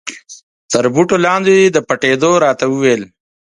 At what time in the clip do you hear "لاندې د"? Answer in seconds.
1.25-1.77